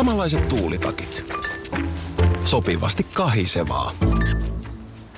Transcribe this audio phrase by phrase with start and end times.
[0.00, 1.34] Samanlaiset tuulitakit.
[2.44, 3.92] Sopivasti kahisevaa.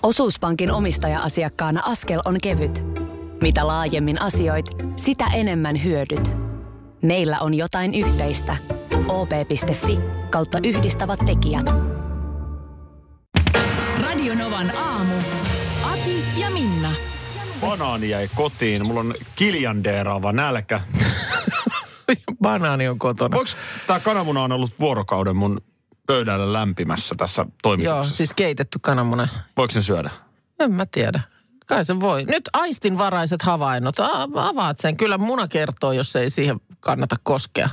[0.02, 2.84] Osuuspankin omistaja-asiakkaana askel on kevyt.
[3.42, 4.66] Mitä laajemmin asioit,
[4.96, 6.32] sitä enemmän hyödyt.
[7.02, 8.56] Meillä on jotain yhteistä.
[9.08, 9.98] op.fi
[10.30, 11.66] kautta yhdistävät tekijät.
[14.02, 15.14] Radionovan aamu.
[15.92, 16.92] Ati ja Minna.
[17.60, 18.86] Banaani jäi kotiin.
[18.86, 20.80] Mulla on kiljandeeraava nälkä.
[22.42, 23.36] Banaani on kotona.
[23.36, 23.50] Voiko
[23.86, 25.60] tämä kananmuna on ollut vuorokauden mun
[26.06, 28.16] pöydällä lämpimässä tässä Joo, toimituksessa?
[28.16, 29.28] siis keitetty kananmuna.
[29.56, 30.10] Voiko sen syödä?
[30.60, 31.20] En mä tiedä.
[31.66, 32.24] Kai se voi.
[32.24, 34.00] Nyt aistinvaraiset havainnot.
[34.00, 34.96] A- Avaat sen.
[34.96, 37.68] Kyllä muna kertoo, jos ei siihen kannata koskea.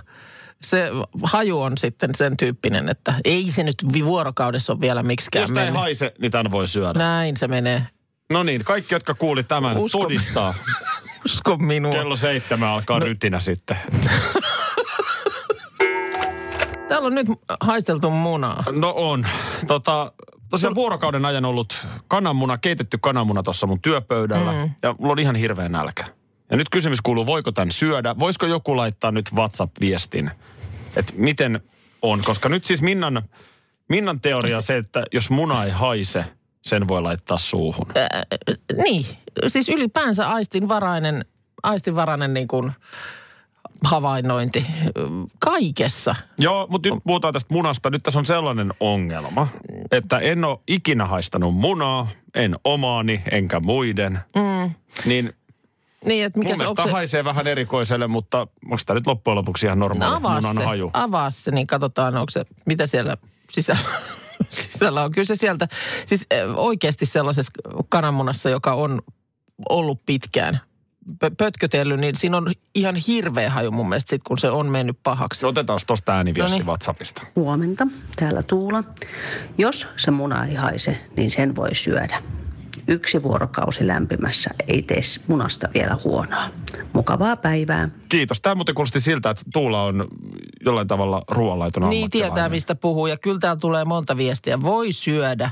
[0.61, 0.89] Se
[1.23, 5.57] haju on sitten sen tyyppinen, että ei se nyt vi- vuorokaudessa ole vielä miksikään Jos
[5.57, 6.99] ei haise, niin tämän voi syödä.
[6.99, 7.87] Näin se menee.
[8.29, 10.53] No niin, kaikki, jotka kuuli tämän, Usko- todistaa.
[11.25, 11.91] Usko minua.
[11.91, 13.05] Kello seitsemän alkaa no.
[13.05, 13.77] rytinä sitten.
[16.89, 17.27] Täällä on nyt
[17.61, 18.63] haisteltu munaa.
[18.71, 19.27] No on.
[19.67, 20.11] Tota,
[20.49, 24.51] tosiaan vuorokauden ajan ollut kananmuna, keitetty kananmuna tuossa mun työpöydällä.
[24.51, 24.71] Mm.
[24.83, 26.05] Ja mulla on ihan hirveä nälkä.
[26.51, 28.15] Ja nyt kysymys kuuluu, voiko tämän syödä?
[28.19, 30.31] Voisiko joku laittaa nyt WhatsApp-viestin,
[30.95, 31.61] että miten
[32.01, 32.21] on?
[32.25, 33.21] Koska nyt siis Minnan,
[33.89, 36.25] Minnan teoria on se, että jos muna ei haise,
[36.61, 37.85] sen voi laittaa suuhun.
[37.97, 38.09] Äh,
[38.85, 39.05] niin,
[39.47, 41.25] siis ylipäänsä aistinvarainen,
[41.63, 42.71] aistinvarainen niin kuin
[43.83, 44.65] havainnointi
[45.39, 46.15] kaikessa.
[46.37, 47.89] Joo, mutta nyt puhutaan tästä munasta.
[47.89, 49.47] Nyt tässä on sellainen ongelma,
[49.91, 54.19] että en ole ikinä haistanut munaa, en omaani, enkä muiden.
[54.35, 54.71] Mm.
[55.05, 55.33] Niin
[56.05, 59.35] Niin, että mikä mun se, mielestä se, haisee vähän erikoiselle, mutta onko tämä nyt loppujen
[59.35, 60.89] lopuksi ihan normaali no, avaa munan se, haju?
[60.93, 63.17] avaa se, niin katsotaan, onko se, mitä siellä
[63.51, 63.81] sisällä,
[64.49, 65.11] sisällä on.
[65.11, 65.67] Kyllä se sieltä,
[66.05, 67.51] siis äh, oikeasti sellaisessa
[67.89, 69.01] kananmunassa, joka on
[69.69, 70.59] ollut pitkään
[71.37, 75.43] pötkötellyt, niin siinä on ihan hirveä haju mun mielestä sit, kun se on mennyt pahaksi.
[75.45, 76.67] No otetaan tuosta ääniviesti Noniin.
[76.67, 77.21] WhatsAppista.
[77.35, 78.83] Huomenta, täällä Tuula.
[79.57, 82.23] Jos se muna ei haise, niin sen voi syödä.
[82.87, 86.49] Yksi vuorokausi lämpimässä ei tee munasta vielä huonoa.
[86.93, 87.89] Mukavaa päivää.
[88.09, 88.41] Kiitos.
[88.41, 90.07] Tämä muuten kuulosti siltä, että Tuula on
[90.65, 93.07] jollain tavalla ruoanlaiton Niin tietää, mistä puhuu.
[93.07, 94.61] Ja kyllä täällä tulee monta viestiä.
[94.61, 95.51] Voi syödä.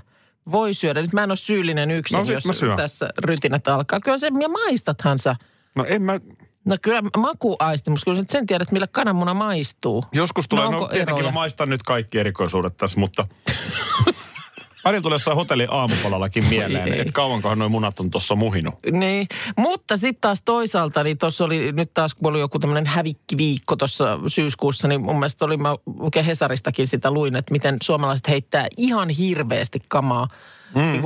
[0.51, 1.01] Voi syödä.
[1.01, 2.43] Nyt mä en ole syyllinen yksin, No jos
[2.75, 3.99] tässä rytinät alkaa.
[3.99, 5.35] Kyllä se, ja maistathan sä.
[5.75, 6.19] No en mä...
[6.65, 10.03] No kyllä makuaistimus, kyllä sen tiedät, millä kananmuna maistuu.
[10.11, 11.31] Joskus tulee, no, no tietenkin eroja?
[11.31, 13.27] mä maistan nyt kaikki erikoisuudet tässä, mutta...
[14.85, 18.75] Välillä tulee jossain hotellin aamupalallakin mieleen, että kauankohan noin munat on tuossa muhinut.
[18.91, 19.27] Niin,
[19.57, 24.19] mutta sitten taas toisaalta, niin tuossa oli nyt taas, kun oli joku tämmöinen hävikkiviikko tuossa
[24.27, 29.09] syyskuussa, niin mun mielestä oli, mä oikein Hesaristakin sitä luin, että miten suomalaiset heittää ihan
[29.09, 30.27] hirveästi kamaa
[30.75, 31.01] mm.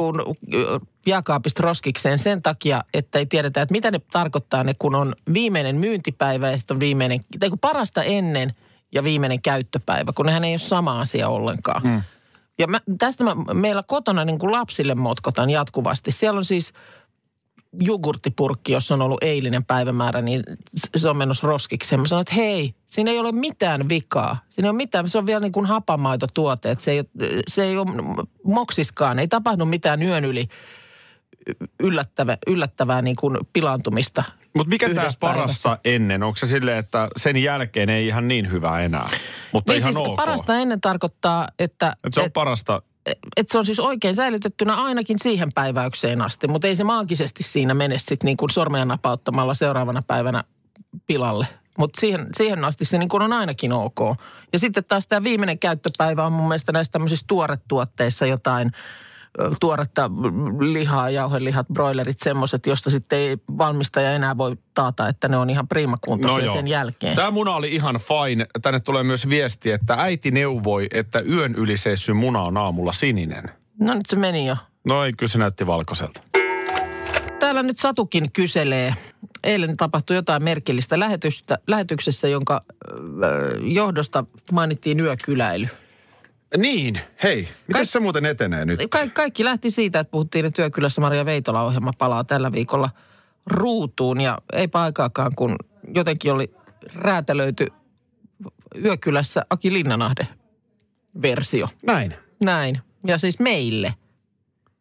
[1.08, 5.76] jääkaapista roskikseen sen takia, että ei tiedetä, että mitä ne tarkoittaa ne, kun on viimeinen
[5.76, 8.54] myyntipäivä ja sitten on viimeinen, tai kun parasta ennen
[8.92, 11.82] ja viimeinen käyttöpäivä, kun nehän ei ole sama asia ollenkaan.
[11.84, 12.02] Mm.
[12.62, 16.12] Ja mä, tästä mä, meillä kotona niin kuin lapsille motkotan jatkuvasti.
[16.12, 16.74] Siellä on siis
[17.80, 20.44] jogurttipurkki, jossa on ollut eilinen päivämäärä, niin
[20.96, 21.98] se on menossa roskiksi.
[21.98, 24.38] Mä sanoin, että hei, siinä ei ole mitään vikaa.
[24.50, 27.04] Siinä ei ole mitään, se on vielä niin kuin hapamaitotuote, että se ei,
[27.48, 30.48] se ei ole moksiskaan, ei tapahdu mitään yön yli
[31.80, 34.24] yllättävää, yllättävää niin kuin pilaantumista.
[34.56, 36.24] Mutta mikä tämä yhdessä parasta ennen?
[36.24, 39.10] Onko se silleen, että sen jälkeen ei ihan niin hyvää enää?
[39.52, 40.16] Mutta Niin ihan siis ok.
[40.16, 42.82] parasta ennen tarkoittaa, että, Et se on et- parasta.
[43.38, 47.74] että se on siis oikein säilytettynä ainakin siihen päiväykseen asti, mutta ei se maagisesti siinä
[47.74, 50.44] mene sitten niin kuin sormea napauttamalla seuraavana päivänä
[51.08, 51.48] pilalle.
[51.78, 54.00] Mutta siihen, siihen asti se niin kuin on ainakin ok.
[54.54, 58.72] Ja sitten taas tämä viimeinen käyttöpäivä on mun mielestä näissä tämmöisissä tuoretuotteissa jotain
[59.60, 60.12] tuoretta
[60.60, 65.68] lihaa, jauhelihat, broilerit, semmoiset, josta sitten ei valmistaja enää voi taata, että ne on ihan
[65.68, 67.16] priimakuntoisia sen jälkeen.
[67.16, 68.46] Tämä muna oli ihan fine.
[68.62, 73.44] Tänne tulee myös viesti, että äiti neuvoi, että yön yli seissy muna on aamulla sininen.
[73.80, 74.58] No nyt se meni jo.
[74.86, 76.22] No ei, kyllä se näytti valkoiselta.
[77.40, 78.94] Täällä nyt Satukin kyselee.
[79.44, 85.68] Eilen tapahtui jotain merkillistä lähetystä, lähetyksessä, jonka ö, johdosta mainittiin yökyläily.
[86.58, 87.48] Niin, hei.
[87.68, 88.80] Miten se muuten etenee nyt?
[88.90, 92.90] Ka- kaikki lähti siitä, että puhuttiin, että Yökylässä Maria Veitola-ohjelma palaa tällä viikolla
[93.46, 94.22] ruutuun.
[94.22, 95.56] Ja eipä aikaakaan, kun
[95.96, 96.54] jotenkin oli
[96.94, 97.68] räätälöity
[98.84, 100.28] Yökylässä Aki Linnanahde
[101.22, 101.68] versio.
[101.86, 102.16] Näin.
[102.44, 102.80] Näin.
[103.08, 103.94] Ja siis meille.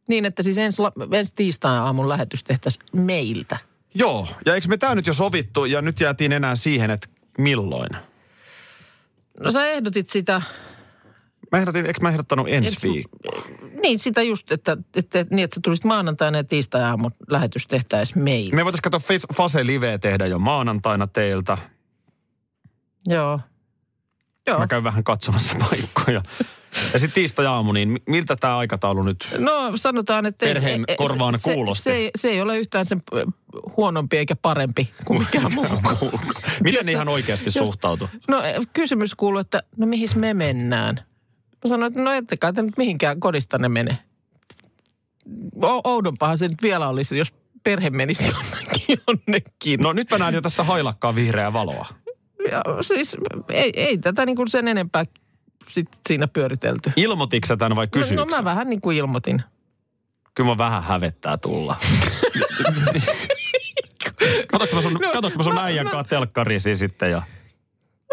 [0.06, 0.82] Niin, että siis ensi,
[1.12, 3.56] ensi tiistain aamun lähetys tehtäisiin meiltä.
[3.94, 7.08] Joo, ja eikö me tämä nyt jo sovittu ja nyt jäätiin enää siihen, että
[7.38, 7.90] milloin?
[9.40, 10.42] No sä ehdotit sitä,
[11.52, 13.42] Mä ehdotin, eikö mä ehdottanut ensi Ensi- viikkoa?
[13.82, 18.22] niin sitä just, että, että, niin, että sä tulisit maanantaina ja tiistai aamun lähetys tehtäisiin
[18.22, 18.56] meiltä.
[18.56, 21.58] Me voitaisiin katsoa Face- Fase Live tehdä jo maanantaina teiltä.
[23.06, 23.40] Joo.
[24.46, 24.58] Joo.
[24.58, 26.22] Mä käyn vähän katsomassa paikkoja.
[26.92, 29.28] Ja sitten tiistai-aamu, niin mi- miltä tämä aikataulu nyt?
[29.38, 30.46] No sanotaan, että...
[30.46, 31.82] Perheen ei- korvaan se, kuulosti.
[31.82, 33.02] Se, se, se ei ole yhtään sen
[33.76, 35.66] huonompi eikä parempi kuin mikään muu.
[36.64, 38.08] Miten ne ihan oikeasti suhtautuu?
[38.28, 41.00] No eh, kysymys kuuluu, että no mihin me mennään?
[41.64, 43.98] Mä sanoin, että no ette kai te nyt mihinkään kodista ne mene.
[45.62, 47.32] O- oudompahan se nyt vielä olisi, jos
[47.64, 49.00] perhe menisi jonnekin.
[49.06, 49.80] jonnekin.
[49.80, 51.86] No nyt mä näen jo tässä hailakkaa vihreää valoa.
[52.50, 53.16] Ja, siis
[53.48, 55.04] ei, ei tätä niin kuin sen enempää
[55.68, 56.92] sit siinä pyöritelty.
[56.96, 59.42] Ilmoititko tämän vai No, kysyykö no mä vähän niin kuin ilmoitin.
[60.34, 61.76] Kyllä mä vähän hävettää tulla.
[64.52, 65.90] Katokko mä sun, No, mä sun no, äijän no.
[65.90, 67.22] kanssa telkkarisiin sitten ja...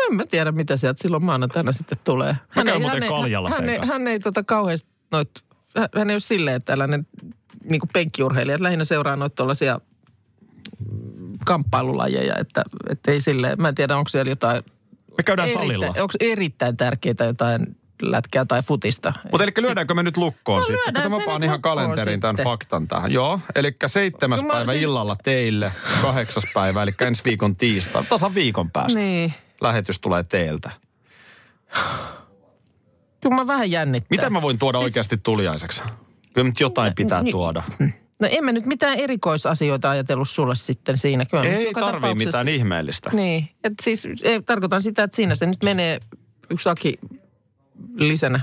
[0.09, 2.35] En mä tiedä, mitä sieltä silloin maanantaina sitten tulee.
[2.65, 5.29] käyn muuten kaljalla hän, hän, ei, hän ei tota kauheasti noit,
[5.77, 7.07] hän- hän ei ole silleen tällainen
[7.63, 9.79] niin kuin penkkiurheilija, että lähinnä seuraa noita tuollaisia
[11.45, 14.63] kamppailulajeja, että, että ei silleen, mä en tiedä onko siellä jotain,
[15.17, 15.85] Me käydään salilla.
[15.85, 19.13] erittäin, onko erittäin tärkeää jotain lätkää tai futista.
[19.31, 20.94] Mutta eli lyödäänkö me nyt lukkoon No sitten?
[20.94, 22.44] Kato, mä paan ihan lukkoon kalenterin tämän sitten.
[22.44, 23.11] faktan tähän.
[23.11, 25.71] Joo, eli seitsemäs No päivä siis- illalla teille,
[26.01, 28.03] kahdeksas päivä, eli ensi viikon tiistai.
[28.03, 28.99] Tasan viikon päästä.
[28.99, 29.33] Niin.
[29.62, 30.71] Lähetys tulee teiltä.
[33.21, 34.07] Kyllä mä vähän jännittää.
[34.18, 35.81] Miten mä voin tuoda Siis- oikeasti tuliaiseksi?
[36.33, 37.31] Kyllä nyt jotain pitää Niin.
[37.31, 37.63] tuoda.
[38.19, 41.25] No en mä nyt mitään erikoisasioita ajatellut sulle sitten siinä.
[41.25, 43.09] Kyllä Ei tarvii tapauksessa- mitään ihmeellistä.
[43.13, 46.00] Niin, että siis ei, tarkoitan sitä, että siinä se nyt menee
[46.50, 47.00] yksi aki
[47.95, 48.42] lisänä.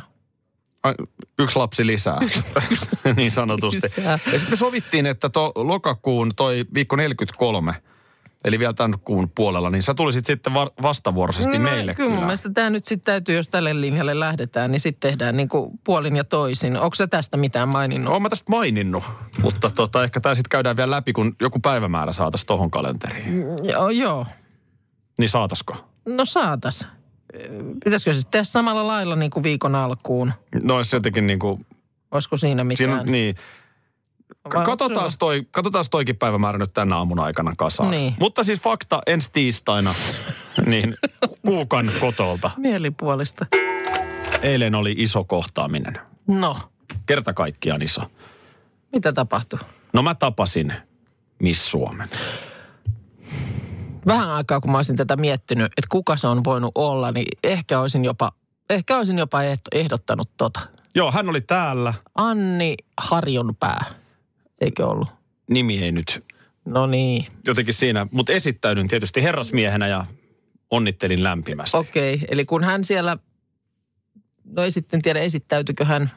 [0.82, 0.94] Ai,
[1.38, 2.20] Yksi lapsi lisää,
[3.16, 3.80] niin sanotusti.
[3.82, 4.18] Lisää.
[4.26, 7.72] Ja sitten me sovittiin, että to, lokakuun toi viikko 43,
[8.44, 12.14] eli vielä tämän kuun puolella, niin sä tulisit sitten va- vastavuoroisesti no, meille kyllä mun
[12.16, 12.26] kylään.
[12.26, 16.16] mielestä tämä nyt sitten täytyy, jos tälle linjalle lähdetään, niin sitten tehdään niin kuin puolin
[16.16, 16.76] ja toisin.
[16.76, 18.12] Onko sä tästä mitään maininnut?
[18.12, 19.04] Oon mä tästä maininnut,
[19.42, 23.42] mutta tota, ehkä tämä sitten käydään vielä läpi, kun joku päivämäärä saataisiin tohon kalenteriin.
[23.62, 24.26] Joo, joo.
[25.18, 25.76] Niin saatasko?
[26.06, 26.86] No saatas.
[27.84, 30.32] Pitäisikö se sitten tehdä samalla lailla niin kuin viikon alkuun?
[30.62, 31.66] No olisi jotenkin niin kuin,
[32.10, 32.90] Olisiko siinä mitään?
[32.90, 33.34] siinä, niin.
[34.48, 37.90] Katsotaan toi, katsotaan toikin päivämäärä nyt tänä aamun aikana kasaan.
[37.90, 38.14] Niin.
[38.20, 39.94] Mutta siis fakta ensi tiistaina,
[40.66, 40.96] niin
[41.46, 42.50] kuukan kotolta.
[42.56, 43.46] Mielipuolista.
[44.42, 46.00] Eilen oli iso kohtaaminen.
[46.26, 46.56] No,
[47.06, 48.00] Kerta kaikkiaan iso.
[48.92, 49.58] mitä tapahtui?
[49.92, 50.72] No mä tapasin
[51.38, 52.08] Miss Suomen.
[54.06, 57.80] vähän aikaa, kun mä olisin tätä miettinyt, että kuka se on voinut olla, niin ehkä
[57.80, 58.32] olisin jopa,
[58.70, 59.38] ehkä olisin jopa
[59.72, 60.60] ehdottanut tota.
[60.94, 61.94] Joo, hän oli täällä.
[62.14, 63.84] Anni Harjonpää,
[64.64, 65.08] eikö ollut?
[65.50, 66.24] Nimi ei nyt
[66.64, 70.04] No niin, jotenkin siinä, mutta esittäydyn tietysti herrasmiehenä ja
[70.70, 71.76] onnittelin lämpimästi.
[71.76, 72.14] okei.
[72.14, 72.26] Okay.
[72.30, 73.16] Eli kun hän siellä,
[74.44, 76.10] no ei sitten tiedä esittäytykö hän,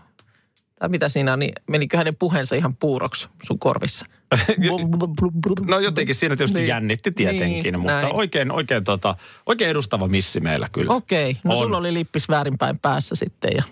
[0.80, 4.06] tai mitä siinä on, niin menikö hänen puheensa ihan puuroksi sun korvissa?
[5.68, 6.68] No jotenkin siinä tietysti Niin.
[6.68, 8.16] jännitti tietenkin, Niin, mutta näin.
[8.16, 9.16] oikein, oikein, tota,
[9.46, 10.94] oikein edustava missi meillä kyllä.
[10.94, 11.42] Okei, okay.
[11.44, 11.58] no On.
[11.66, 13.64] sulla oli lippis väärinpäin päässä sitten ja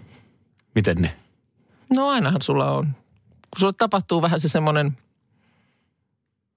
[0.75, 1.16] Miten ne?
[1.95, 2.88] No ainahan sulla on.
[3.55, 4.97] Kun sulle tapahtuu vähän se semmoinen,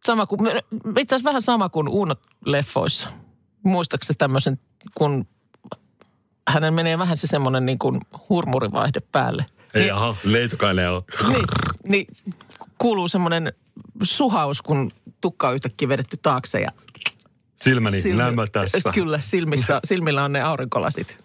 [0.07, 0.41] sama kuin,
[0.99, 3.09] itse asiassa vähän sama kuin Uunot-leffoissa.
[3.63, 4.59] Muistaakseni tämmöisen,
[4.95, 5.27] kun
[6.49, 9.47] hänen menee vähän se semmoinen niin kuin hurmurivaihde päälle.
[9.75, 11.03] Niin, jaha, leitokaille on.
[11.29, 11.45] niin,
[11.85, 12.07] niin
[12.79, 13.53] kuuluu semmoinen
[14.03, 14.91] suhaus, kun
[15.21, 16.71] tukka on yhtäkkiä vedetty taakse ja
[17.63, 18.91] Silmäni silmi- nämä tässä.
[18.95, 21.19] Kyllä, silmissä, silmillä on ne aurinkolasit.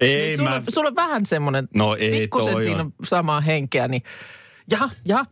[0.00, 0.50] Ei niin mä...
[0.50, 4.02] sulla, sulla on vähän semmoinen, No ei pikkusen siinä on samaa henkeä, niin
[4.70, 5.24] ja, ja,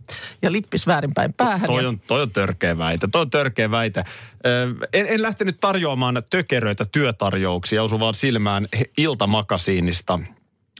[0.42, 1.66] ja lippis väärinpäin päähän.
[1.66, 3.08] Toi on, toi on törkeä väite.
[3.12, 4.04] Toi on törkeä väite.
[4.46, 10.20] Ö, en, en lähtenyt tarjoamaan tökeröitä työtarjouksia, osu vaan silmään iltamakasiinista.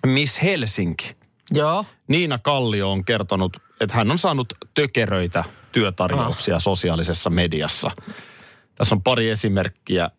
[0.06, 1.16] Miss Helsinki.
[1.50, 7.90] Joo, Niina Kallio on kertonut, että hän on saanut tökeröitä työtarjouksia sosiaalisessa mediassa.
[8.74, 10.10] Tässä on pari esimerkkiä.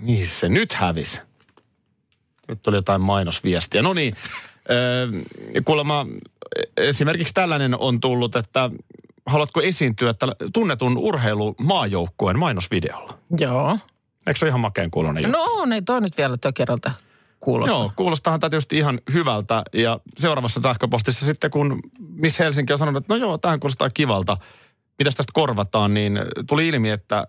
[0.00, 1.20] Mihin se nyt hävisi?
[2.48, 3.82] Nyt tuli jotain mainosviestiä.
[3.82, 4.16] No niin,
[5.64, 6.06] kuulemma
[6.76, 8.70] esimerkiksi tällainen on tullut, että
[9.26, 10.14] haluatko esiintyä
[10.52, 13.18] tunnetun urheilumaajoukkueen mainosvideolla?
[13.38, 13.78] joo.
[14.26, 15.32] Eikö se ole ihan makeen kuulonen?
[15.32, 16.92] No on, ei toi nyt vielä tökeröltä
[17.40, 17.76] kuulosta.
[17.76, 19.62] Joo, kuulostahan tämä tietysti ihan hyvältä.
[19.72, 24.36] Ja seuraavassa sähköpostissa sitten, kun Miss Helsinki on sanonut, että no joo, tähän kuulostaa kivalta,
[24.98, 27.26] mitäs tästä korvataan, niin tuli ilmi, että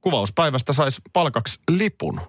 [0.00, 2.20] kuvauspäivästä saisi palkaksi lipun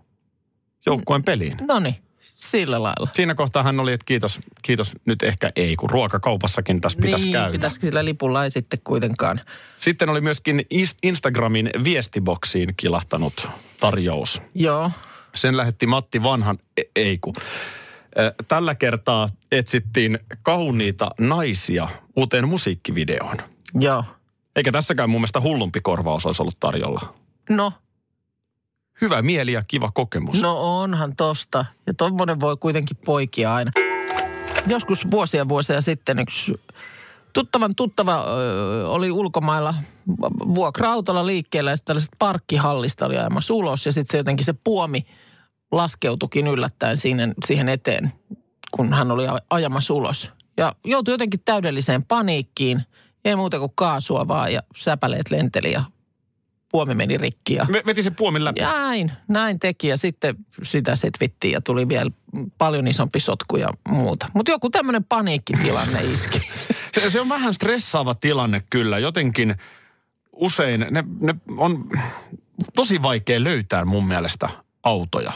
[0.86, 1.58] joukkueen peliin.
[1.68, 1.96] No niin,
[2.42, 3.08] sillä lailla.
[3.14, 7.34] Siinä kohtaa hän oli, että kiitos, kiitos nyt ehkä ei, kun ruokakaupassakin tässä pitäisi niin,
[7.34, 7.52] käydä.
[7.52, 9.42] pitäisikö sillä lipulla ei sitten kuitenkaan.
[9.78, 10.66] Sitten oli myöskin
[11.04, 13.48] Instagramin viestiboksiin kilahtanut
[13.80, 14.42] tarjous.
[14.56, 14.92] Joo,
[15.36, 17.34] Sen lähetti Matti Vanhan, e- ei kun.
[18.48, 23.38] Tällä kertaa etsittiin kauniita naisia uuteen musiikkivideoon.
[23.80, 24.04] joo.
[24.56, 27.14] Eikä tässäkään mun mielestä hullumpi korvaus olisi ollut tarjolla.
[27.50, 27.74] No,
[29.02, 30.42] hyvä mieli ja kiva kokemus.
[30.42, 31.66] No onhan tosta.
[31.88, 33.72] Ja tommonen voi kuitenkin poikia aina.
[34.68, 36.54] Joskus vuosia vuosia sitten yksi
[37.34, 38.26] tuttavan tuttava
[38.86, 39.76] oli ulkomailla
[40.56, 45.06] vuokra-autolla liikkeellä ja sitten tällaisesta parkkihallista oli ajamassa ulos ja sitten se jotenkin se puomi
[45.72, 48.14] laskeutukin yllättäen siihen, siihen eteen,
[48.72, 50.32] kun hän oli ajamassa ulos.
[50.58, 52.84] Ja joutui jotenkin täydelliseen paniikkiin.
[53.26, 55.84] Ei muuta kuin kaasua vaan ja säpäleet lenteli ja
[56.72, 58.62] puomi meni rikki ja Veti se puomin läpi.
[58.62, 62.12] näin, näin teki ja sitten sitä setvittiin ja tuli vielä
[62.58, 64.28] paljon isompi sotku ja muuta.
[64.34, 66.50] Mutta joku tämmöinen paniikkitilanne iski.
[66.94, 69.00] Se, se on vähän stressaava tilanne kyllä.
[69.00, 69.56] Jotenkin
[70.32, 71.90] usein ne, ne on
[72.76, 74.50] tosi vaikea löytää mun mielestä
[74.84, 75.32] autoja.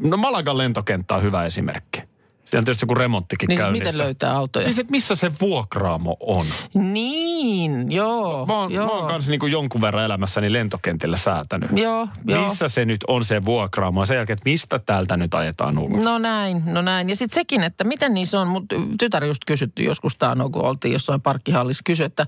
[0.00, 2.02] No Malagan lentokenttä on hyvä esimerkki.
[2.44, 3.84] Siellä on tietysti joku remonttikin Niin siis käynnissä.
[3.92, 4.64] miten löytää autoja?
[4.64, 6.46] Siis, että missä se vuokraamo on.
[6.74, 8.46] Niin, joo.
[8.46, 8.86] Mä oon, joo.
[8.86, 11.70] mä oon kanssa niin kuin jonkun verran elämässäni lentokentillä säätänyt.
[11.74, 12.42] Joo, joo.
[12.42, 14.02] Missä se nyt on se vuokraamo?
[14.02, 16.04] Ja sen jälkeen, että mistä täältä nyt ajetaan ulos?
[16.04, 17.08] No näin, no näin.
[17.10, 20.92] Ja sitten sekin, että miten niissä on, mutta tytär just kysytty joskus taannoin, kun oltiin
[20.92, 22.26] jossain parkkihallissa, kysyi, että,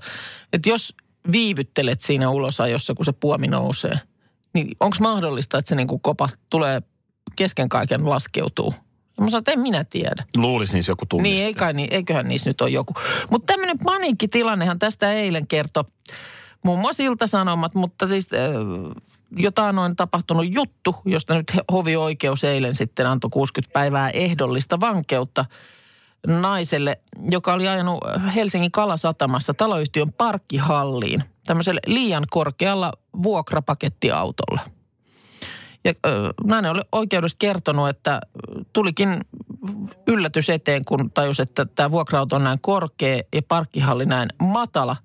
[0.53, 0.95] että jos
[1.31, 3.99] viivyttelet siinä ulosajossa, kun se puomi nousee,
[4.53, 6.81] niin onko mahdollista, että se niin kuin kopa tulee
[7.35, 8.73] kesken kaiken laskeutuu?
[9.17, 10.23] Ja mä sanoin, että en minä tiedä.
[10.37, 11.35] Luulisi niissä joku tunniste.
[11.35, 12.93] Niin, ei kai, niin, eiköhän niissä nyt ole joku.
[13.29, 15.83] Mutta tämmöinen paniikkitilannehan tästä eilen kertoi
[16.63, 18.39] muun muassa Ilta-Sanomat, mutta siis äh,
[19.37, 25.45] jotain on tapahtunut juttu, josta nyt hovioikeus eilen sitten antoi 60 päivää ehdollista vankeutta
[26.27, 27.99] naiselle, joka oli ajanut
[28.35, 32.93] Helsingin Kalasatamassa taloyhtiön parkkihalliin tämmöisellä liian korkealla
[33.23, 34.76] vuokrapakettiautolla.
[35.87, 38.21] Ja ö, nainen oli oikeudessa kertonut, että
[38.73, 39.25] tulikin
[40.07, 44.95] yllätys eteen, kun tajus, että tämä vuokra-auto on näin korkea ja parkkihalli näin matala.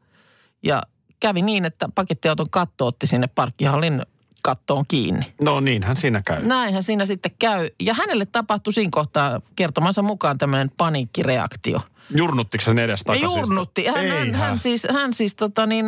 [0.63, 0.83] Ja
[1.21, 4.03] kävi niin, että pakettiauton katto otti sinne parkkihallin
[4.43, 5.33] kattoon kiinni.
[5.43, 6.45] No niinhän siinä käy.
[6.45, 7.69] Näinhän siinä sitten käy.
[7.81, 11.81] Ja hänelle tapahtui siinä kohtaa kertomansa mukaan tämmöinen paniikkireaktio.
[12.11, 13.39] Jurnuttiko sen edes takaisin?
[13.39, 13.87] jurnutti.
[13.87, 14.35] Hän, hän, Eihän.
[14.35, 15.87] hän siis, hän siis tota niin,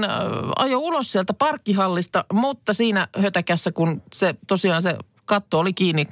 [0.56, 6.06] ajoi ulos sieltä parkkihallista, mutta siinä hötäkässä, kun se tosiaan se katto oli kiinni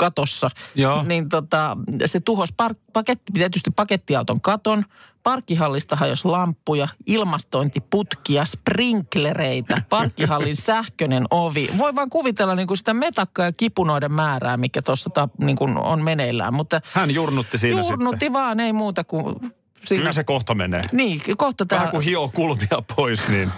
[0.00, 1.02] katossa, Joo.
[1.02, 1.76] niin tota,
[2.06, 4.84] se tuhosi par- paketti, tietysti pakettiauton katon.
[5.22, 11.70] Parkkihallista hajosi lamppuja, ilmastointiputkia, sprinklereitä, parkkihallin sähköinen ovi.
[11.78, 15.78] Voi vaan kuvitella niin kuin sitä metakkaa ja kipunoiden määrää, mikä tuossa ta- niin kuin
[15.78, 16.54] on meneillään.
[16.54, 18.32] Mutta Hän jurnutti siinä jurnutti sitten.
[18.32, 19.36] vaan, ei muuta kuin
[19.84, 20.00] siinä.
[20.00, 20.82] Kyllä se kohta menee.
[20.92, 21.78] Niin, kohta tämä...
[21.78, 23.50] Vähän kuin hio kulmia pois, niin...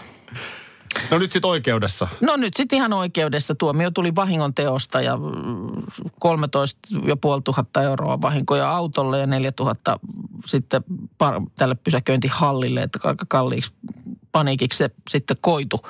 [1.10, 2.08] No nyt sitten oikeudessa.
[2.20, 5.82] No nyt sitten ihan oikeudessa tuomio tuli vahingon teosta ja mm,
[6.20, 9.76] 13 500 euroa vahinkoja autolle ja 4 000
[10.46, 10.84] sitten
[11.18, 13.72] par- tälle pysäköintihallille, että aika kalliiksi
[14.32, 15.86] paniikiksi se sitten koitu.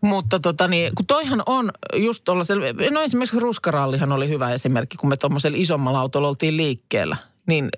[0.00, 5.08] Mutta tota niin, kun toihan on just tuollaisella, no esimerkiksi ruskarallihan oli hyvä esimerkki, kun
[5.08, 7.16] me tuommoisella isommalla autolla oltiin liikkeellä.
[7.46, 7.68] Niin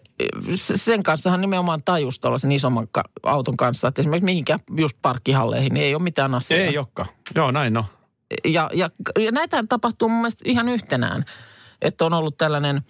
[0.54, 5.74] se- sen kanssahan nimenomaan tajus tuollaisen isomman ka- auton kanssa, että esimerkiksi mihinkään just parkkihalleihin
[5.74, 7.06] niin ei ole mitään asiaa Ei jokka.
[7.34, 7.84] Joo, näin no.
[8.44, 11.24] ja, ja, ja näitä tapahtuu mun mielestä ihan yhtenään.
[11.82, 12.82] Että on ollut tällainen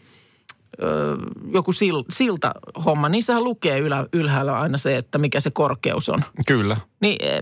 [0.82, 1.16] ö,
[1.52, 3.08] joku sil, silta-homma.
[3.08, 6.24] Niissähän lukee ylä, ylhäällä aina se, että mikä se korkeus on.
[6.46, 6.76] Kyllä.
[7.00, 7.40] Niin eh,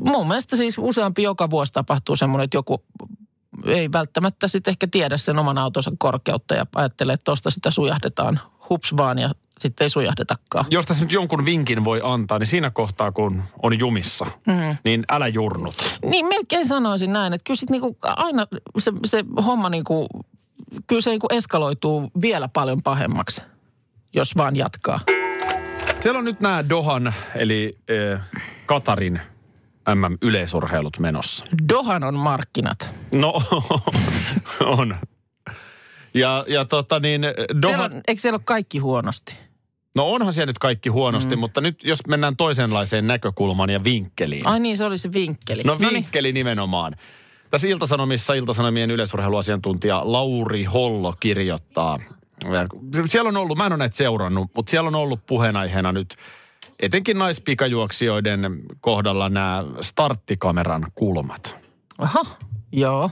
[0.00, 2.84] mun mielestä siis useampi joka vuosi tapahtuu semmoinen, että joku
[3.66, 8.40] ei välttämättä sitten ehkä tiedä sen oman autonsa korkeutta ja ajattelee, että tuosta sitä sujahdetaan
[8.70, 10.66] hups vaan ja sitten ei sujahdetakaan.
[10.70, 14.76] Jos tässä nyt jonkun vinkin voi antaa, niin siinä kohtaa, kun on jumissa, mm.
[14.84, 15.98] niin älä jurnut.
[16.10, 18.46] Niin melkein sanoisin näin, että kyllä sit niinku aina
[18.78, 20.08] se, se homma niinku,
[20.86, 23.42] kyllä se niinku eskaloituu vielä paljon pahemmaksi,
[24.14, 25.00] jos vaan jatkaa.
[26.02, 27.72] Siellä on nyt nämä Dohan, eli
[28.12, 28.20] äh,
[28.66, 29.20] Katarin
[29.94, 31.44] MM-yleisurheilut menossa.
[31.68, 32.90] Dohan on markkinat.
[33.14, 33.42] No,
[34.78, 34.96] on.
[36.14, 39.36] Ja, ja tota niin, Siellä Dohan, on, eikö siellä ole kaikki huonosti?
[39.94, 41.40] no onhan siellä nyt kaikki huonosti, mm.
[41.40, 44.46] mutta nyt jos mennään toisenlaiseen näkökulmaan ja vinkkeliin.
[44.46, 45.62] Ai niin, se oli se vinkkeli.
[45.62, 45.94] No Noniin.
[45.94, 46.96] vinkkeli nimenomaan.
[47.50, 52.00] Tässä Iltasanomissa Iltasanomien yleisurheiluasiantuntija Lauri Hollo kirjoittaa.
[53.08, 56.16] Siellä on ollut, mä en ole näitä seurannut, mutta siellä on ollut puheenaiheena nyt
[56.80, 61.56] etenkin naispikajuoksijoiden kohdalla nämä starttikameran kulmat.
[61.98, 62.22] Aha,
[62.80, 63.10] joo.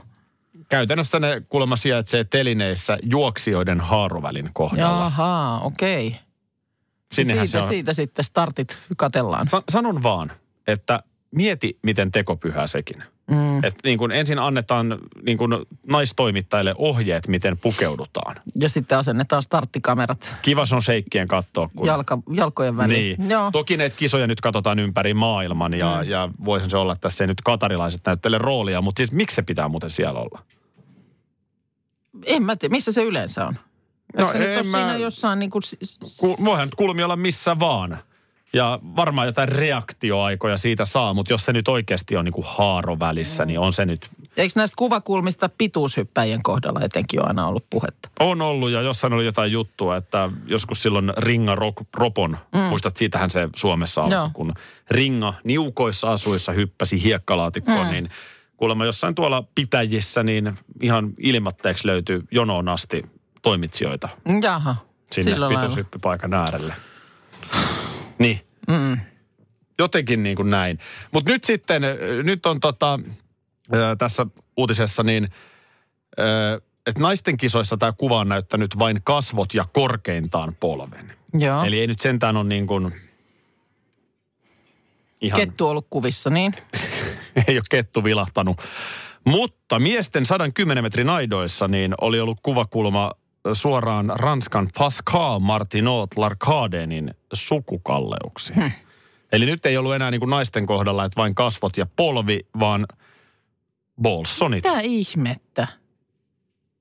[0.69, 5.03] Käytännössä ne kulma sijaitsee telineissä juoksijoiden haarovälin kohdalla.
[5.03, 6.19] Jaha, okei.
[7.11, 7.69] Sinnehän siitä, se on.
[7.69, 9.49] siitä sitten startit katellaan.
[9.49, 10.31] Sa- sanon vaan,
[10.67, 13.03] että mieti miten tekopyhää sekin.
[13.31, 13.63] Mm.
[13.63, 15.51] Että niin kuin ensin annetaan niin kuin
[15.87, 18.35] naistoimittajille ohjeet, miten pukeudutaan.
[18.59, 21.69] Ja sitten asennetaan starttikamerat Kiva se on seikkien katsoa.
[21.75, 21.87] Kun...
[21.87, 23.19] jalka, jalkojen väliin.
[23.19, 23.29] Niin.
[23.29, 23.51] Joo.
[23.51, 26.09] Toki näitä kisoja nyt katsotaan ympäri maailman ja, mm.
[26.09, 29.41] ja voisin se olla, että tässä ei nyt katarilaiset näyttele roolia, mutta siis miksi se
[29.41, 30.43] pitää muuten siellä olla?
[32.25, 33.53] En mä tiedä, missä se yleensä on.
[34.17, 35.61] No Eikö se nyt en ole mä- siinä jossain niin kuin...
[36.19, 37.97] Ku, voihan nyt kulmi olla missä vaan.
[38.53, 42.99] Ja varmaan jotain reaktioaikoja siitä saa, mutta jos se nyt oikeasti on niin kuin haaro
[42.99, 44.07] välissä, niin on se nyt,
[44.37, 48.09] Eikö näistä kuvakulmista pituushyppäjien kohdalla etenkin ole aina ollut puhetta?
[48.19, 52.59] on ollut ja jossain oli jotain juttua, että joskus silloin Ringa Ro- Ropon, mm.
[52.59, 54.29] muistat, siitähän se Suomessa alkoi, Joo.
[54.33, 54.53] kun
[54.91, 57.91] Ringa niukoissa asuissa hyppäsi hiekkalaatikkoon, mm.
[57.91, 58.09] niin
[58.57, 63.05] kuulemma jossain tuolla pitäjissä, niin ihan ilmatteeksi löytyy jonoon asti
[63.41, 64.09] toimitsijoita
[64.43, 64.75] Jaha,
[65.11, 66.73] sinne pituushyppypaikan äärelle.
[68.19, 68.39] Niin.
[68.67, 68.97] Mm.
[69.79, 70.79] Jotenkin niin kuin näin.
[71.11, 71.81] Mutta nyt sitten,
[72.23, 72.99] nyt on tota,
[73.73, 74.25] äh, tässä
[74.57, 75.27] uutisessa niin,
[76.87, 81.13] että naisten kisoissa tämä kuva on näyttänyt vain kasvot ja korkeintaan polven.
[81.33, 81.63] Joo.
[81.63, 82.93] Eli ei nyt sentään ole niin kuin
[85.21, 86.53] ihan, Kettu ollut kuvissa, niin?
[87.47, 88.61] ei ole kettu vilahtanut.
[89.25, 93.11] Mutta miesten 110 metrin aidoissa niin oli ollut kuvakulma
[93.53, 98.61] suoraan Ranskan Pascal Martinot Larcadenin sukukalleuksiin.
[98.61, 98.71] Hmm.
[99.31, 102.85] Eli nyt ei ollut enää niin kuin naisten kohdalla, että vain kasvot ja polvi, vaan
[104.01, 104.63] bolsonit.
[104.63, 105.67] Mitä ihmettä?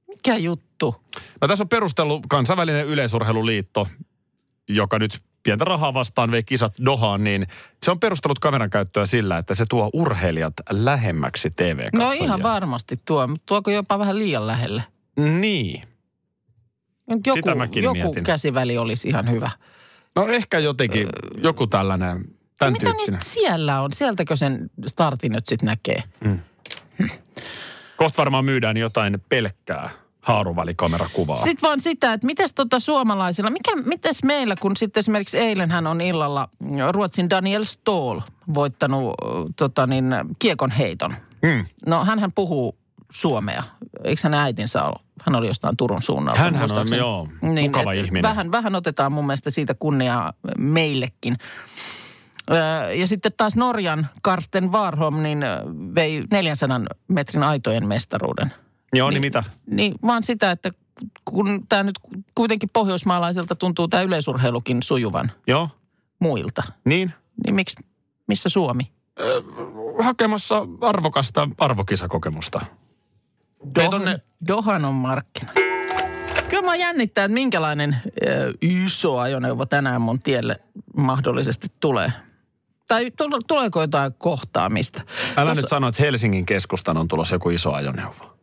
[0.08, 0.94] Mikä juttu?
[1.40, 3.88] No tässä on perustellut kansainvälinen yleisurheiluliitto,
[4.68, 7.46] joka nyt pientä rahaa vastaan vei kisat Dohaan, niin
[7.82, 12.06] se on perustellut kameran käyttöä sillä, että se tuo urheilijat lähemmäksi TV-katsojia.
[12.06, 14.82] No ihan varmasti tuo, mutta tuoko jopa vähän liian lähelle?
[15.16, 15.91] Niin.
[17.06, 18.24] Nyt joku, Sitä mäkin joku mietin.
[18.24, 19.50] käsiväli olisi ihan hyvä.
[20.16, 21.08] No ehkä jotenkin
[21.42, 22.24] joku tällainen,
[22.58, 22.96] tämän Mitä tyyppinen.
[23.18, 23.92] niistä siellä on?
[23.92, 26.02] Sieltäkö sen startin nyt sitten näkee?
[27.96, 29.90] Kohta varmaan myydään jotain pelkkää
[30.20, 31.36] haaruvälikamerakuvaa.
[31.36, 35.86] Sitten vaan sitä, että mitäs tota suomalaisilla, mikä, mitäs meillä, kun sitten esimerkiksi eilen hän
[35.86, 38.20] on illalla mm, Ruotsin Daniel Stoll
[38.54, 39.14] voittanut
[39.56, 40.04] tota niin,
[40.38, 41.14] kiekon heiton.
[41.46, 41.66] Hmm.
[41.86, 42.76] No hänhän puhuu
[43.12, 43.62] suomea.
[44.04, 45.00] Eikö hänen äitinsä ole?
[45.26, 46.40] Hän oli jostain Turun suunnalta.
[46.40, 46.98] Hänhän on, muistaakseni.
[46.98, 48.22] joo, mukava et ihminen.
[48.22, 51.36] Vähän, vähän otetaan mun mielestä siitä kunniaa meillekin.
[52.98, 55.38] Ja sitten taas Norjan Karsten Warholm niin
[55.94, 58.52] vei 400 metrin aitojen mestaruuden.
[58.92, 59.44] Joo, niin, niin- mitä?
[59.66, 60.70] Niin vaan sitä, että
[61.24, 61.98] kun tämä nyt
[62.34, 65.68] kuitenkin pohjoismaalaiselta tuntuu tämä yleisurheilukin sujuvan Joo,
[66.18, 66.62] muilta.
[66.84, 67.12] niin.
[67.44, 67.76] Niin miksi,
[68.26, 68.92] missä Suomi?
[70.02, 72.60] Hakemassa arvokasta arvokisakokemusta.
[73.80, 75.52] Ei tonne- Dohan on markkina.
[76.48, 77.96] Kyllä mä jännittää, että minkälainen
[78.26, 80.60] ö, iso ajoneuvo tänään mun tielle
[80.96, 82.12] mahdollisesti tulee.
[82.88, 85.02] Tai tule- tuleeko jotain kohtaamista?
[85.36, 88.36] Älä Tossa- nyt sano, että Helsingin keskustan on tulossa joku iso ajoneuvo.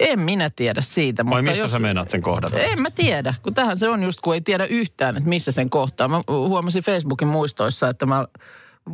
[0.00, 1.24] En minä tiedä siitä.
[1.24, 2.58] Vai mutta missä jos, sä meinaat sen kohdata?
[2.58, 5.70] En mä tiedä, kun tähän se on just, kun ei tiedä yhtään, että missä sen
[5.70, 6.08] kohtaa.
[6.08, 8.26] Mä huomasin Facebookin muistoissa, että mä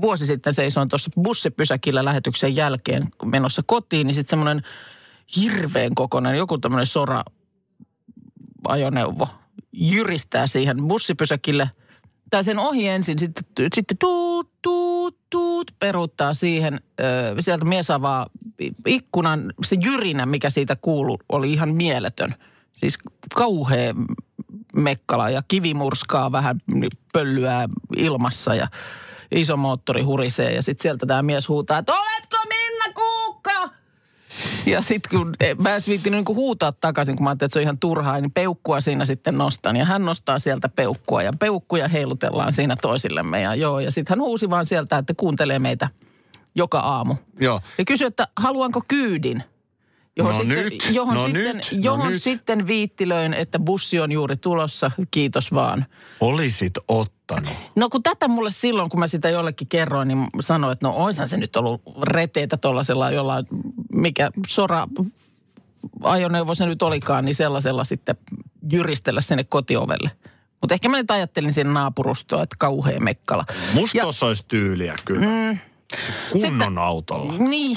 [0.00, 4.62] vuosi sitten seisoin tuossa bussipysäkillä lähetyksen jälkeen kun menossa kotiin, niin sitten semmoinen
[5.36, 7.22] hirveän kokoinen, joku tämmöinen sora
[8.68, 9.28] ajoneuvo
[9.72, 11.70] jyristää siihen bussipysäkille.
[12.30, 16.80] Tai sen ohi ensin, sitten, sitten tuut, tuut, tuut, peruuttaa siihen.
[17.00, 18.26] Ö, sieltä mies avaa
[18.86, 19.52] ikkunan.
[19.64, 22.34] Se jyrinä, mikä siitä kuului, oli ihan mieletön.
[22.72, 22.98] Siis
[23.34, 23.94] kauhea
[24.76, 26.60] mekkala ja kivimurskaa vähän
[27.12, 28.68] pöllyää ilmassa ja
[29.30, 30.54] iso moottori hurisee.
[30.54, 33.83] Ja sitten sieltä tämä mies huutaa, että oletko Minna Kuukka?
[34.66, 37.58] Ja sitten kun eh, mä en viittinyt niinku huutaa takaisin, kun mä ajattelin, että se
[37.58, 39.76] on ihan turhaa, niin peukkua siinä sitten nostan.
[39.76, 43.40] Ja hän nostaa sieltä peukkua ja peukkuja heilutellaan siinä toisillemme.
[43.40, 45.88] Ja joo, ja sitten hän huusi vaan sieltä, että kuuntelee meitä
[46.54, 47.14] joka aamu.
[47.40, 47.60] Joo.
[47.78, 49.44] Ja kysyi, että haluanko kyydin?
[50.16, 52.22] Johon, No sitten, nyt, johon, no sitten, nyt, no johon nyt.
[52.22, 55.86] sitten viittilöin, että bussi on juuri tulossa, kiitos vaan.
[56.20, 57.52] Olisit ottanut.
[57.76, 61.28] No kun tätä mulle silloin, kun mä sitä jollekin kerroin, niin sanoin, että no oishan
[61.28, 63.46] se nyt ollut reteitä tuollaisella jollain,
[63.92, 64.88] mikä sora
[66.02, 68.16] ajoneuvo se nyt olikaan, niin sellaisella sitten
[68.72, 70.10] jyristellä sinne kotiovelle.
[70.60, 73.44] Mutta ehkä mä nyt ajattelin siinä naapurustoa, että kauhea mekkala.
[73.72, 75.26] Musta Ja- olisi tyyliä kyllä.
[75.26, 75.58] Mm.
[76.32, 77.32] Kunnon Sitten- autolla.
[77.38, 77.76] Niin,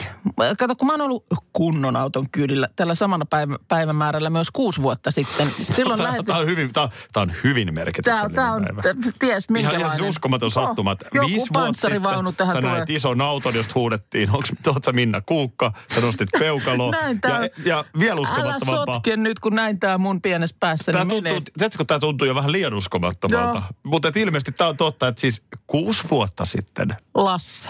[0.60, 5.12] kato kun mä oon ollut kunnon auton kyydillä tällä samana päivä, päivämäärällä myös kuusi vuotta
[5.12, 5.52] sitten.
[5.64, 6.26] Silloin Tämä, lähetin...
[6.26, 8.82] tämä, on hyvin, tämä, tämä on hyvin merkityksellinen tää on, päivä.
[8.82, 9.80] t- ties minkälainen.
[9.82, 12.02] Ihan, ihan siis uskomaton sattuma, että Oh, joku viisi vuotta sitten
[12.38, 12.76] tähän sä tulee.
[12.76, 14.48] näit ison auton, josta huudettiin, onko
[14.86, 16.92] sä Minna Kuukka, sä nostit peukaloa.
[16.92, 17.66] Näin tää ja, on.
[17.66, 18.96] ja vielä Älä uskomattomampaa.
[18.96, 21.42] sotke nyt, kun näin tää mun pienessä päässä Tämä niin tuntuu, menee.
[21.58, 23.62] tiedätkö, tämä tuntuu jo vähän liian uskomattomalta.
[23.84, 26.88] Mutta ilmeisesti tämä on totta, että siis kuusi vuotta sitten.
[27.16, 27.70] Lasse.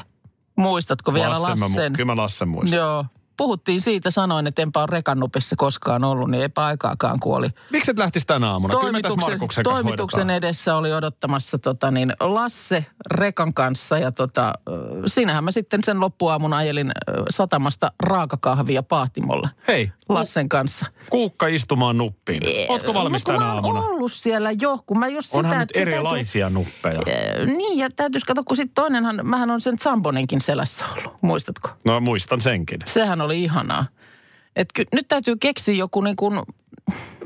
[0.58, 1.94] Muistatko vielä Lassen, mä mu- Lassen?
[1.94, 2.78] kyllä mä Lassen muistan.
[2.78, 3.06] Joo.
[3.38, 7.48] Puhuttiin siitä, sanoin, että enpä ole rekannupissa koskaan ollut, niin eipä aikaakaan kuoli.
[7.72, 8.80] Miksi et lähtisi tänä aamuna?
[8.80, 10.38] Kyllä Markuksen kanssa toimituksen hoidetaan.
[10.38, 14.54] edessä oli odottamassa tota, niin, Lasse rekan kanssa ja tota,
[15.06, 16.92] siinähän mä sitten sen loppuaamun ajelin
[17.30, 20.86] satamasta raakakahvia Pahtimolle Hei, Lassen kanssa.
[21.10, 22.42] kuukka istumaan nuppiin.
[22.70, 23.80] Ootko valmis Mutta tänä aamuna?
[23.80, 27.02] ollut siellä jo, kun mä just Onhan sitä, nyt erilaisia nuppeja.
[27.06, 31.70] Täytyy, niin, ja täytyisi katsoa, kun sitten toinenhan, mähän on sen Zambonenkin selässä ollut, muistatko?
[31.86, 32.80] No muistan senkin.
[32.86, 33.86] Sehän oli ihanaa.
[34.56, 36.40] Et ky, nyt täytyy keksiä joku, niin kuin,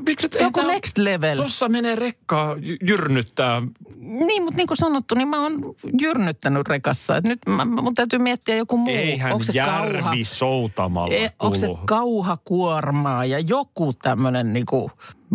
[0.06, 1.36] Miksi et, joku next level.
[1.36, 3.62] Tossa menee rekkaa jy- jyrnyttää.
[4.00, 5.54] Niin, mutta niin kuin sanottu, niin mä oon
[6.00, 7.16] jyrnyttänyt rekassa.
[7.16, 8.94] Et nyt mä, mun täytyy miettiä joku muu.
[8.94, 14.90] Eihän Onko se kauha, järvi soutamalla e, onko se kauhakuormaa ja joku tämmöinen niin kuin,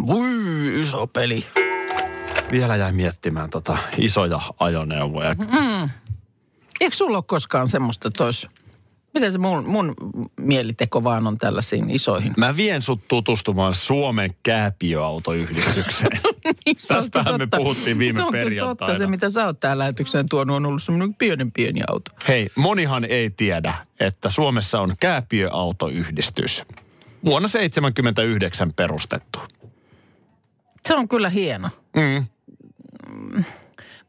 [0.08, 1.46] ui, iso peli.
[2.52, 5.34] Vielä jäi miettimään tota isoja ajoneuvoja.
[5.34, 5.90] Mm.
[6.82, 8.48] Eikö sulla ole koskaan semmoista, olisi,
[9.18, 9.94] miten se mun, mun
[10.40, 12.34] mieliteko vaan on tällaisiin isoihin?
[12.38, 16.20] Mä vien sut tutustumaan Suomen kääpiöautoyhdistykseen.
[16.66, 18.76] Niin, Tästähän me puhuttiin viime Se on perjantaina.
[18.76, 22.12] totta, se mitä sä oot täällä lähetykseen tuonut on ollut semmoinen pienen pieni auto.
[22.28, 26.64] Hei, monihan ei tiedä, että Suomessa on kääpiöautoyhdistys.
[27.26, 29.40] Vuonna 1979 perustettu.
[30.88, 31.70] Se on kyllä hieno.
[31.96, 32.26] Mm.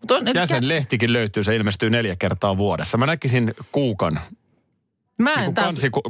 [0.01, 2.99] Mutta on, Jäsenlehtikin löytyy, se ilmestyy neljä kertaa vuodessa.
[2.99, 4.21] Mä näkisin Kuukan,
[5.19, 5.67] Mä en niin taas...
[5.67, 6.03] kansiku,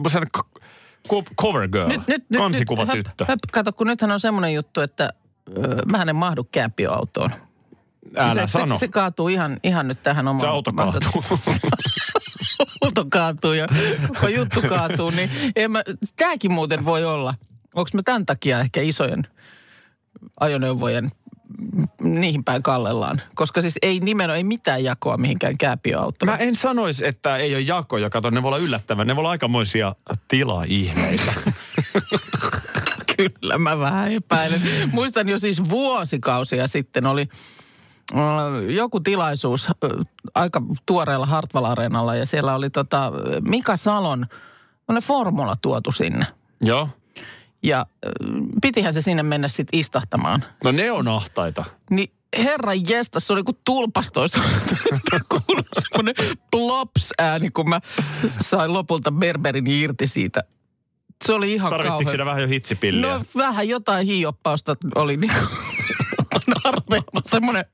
[1.41, 3.25] cover girl, Nyt, nyt, kansikuva nyt, tyttö.
[3.25, 5.13] Höp, höp, kato, kun nythän on semmoinen juttu, että
[5.49, 7.31] ö, mähän en mahdu kääpiöautoon.
[8.17, 8.77] Älä se, sano.
[8.77, 10.41] Se, se kaatuu ihan, ihan nyt tähän omaan.
[10.41, 11.25] Se auto kaatuu.
[12.85, 13.67] auto kaatuu ja
[14.09, 15.83] koko juttu kaatuu, niin en mä,
[16.17, 17.35] tääkin muuten voi olla.
[17.75, 19.27] Onko mä tämän takia ehkä isojen
[20.41, 21.11] ajoneuvojen
[22.03, 23.23] niihin päin kallellaan?
[23.35, 26.31] Koska siis ei nimenomaan, ei mitään jakoa mihinkään kääpiöautoon.
[26.31, 28.11] Mä en sanoisi, että ei ole jakoja.
[28.11, 29.07] Kato, ne voi olla yllättävän.
[29.07, 29.95] Ne voi olla aikamoisia
[30.29, 31.33] tilaihmeitä.
[33.17, 34.63] Kyllä mä vähän epäilen.
[34.93, 37.29] Muistan jo siis vuosikausia sitten oli
[38.69, 39.69] joku tilaisuus
[40.35, 44.27] aika tuoreella Hartwall Areenalla ja siellä oli tota Mika Salon
[44.89, 46.27] on formula tuotu sinne.
[46.63, 46.89] Joo.
[47.63, 47.87] Ja
[48.63, 50.45] pitihän se sinne mennä sitten istahtamaan.
[50.65, 51.65] No ne on ahtaita.
[51.91, 54.33] Niin herra jestas, se oli kuin tulpastois.
[55.29, 56.15] Kuului semmoinen
[56.51, 57.81] plops-ääni, kun mä
[58.41, 60.41] sain lopulta Berberin irti siitä.
[61.25, 63.09] Se oli ihan Tarvittiinko siinä vähän jo hitsipilliä?
[63.15, 65.33] No vähän jotain hiioppausta oli niin
[66.65, 67.21] arveilla.
[67.25, 67.65] Semmoinen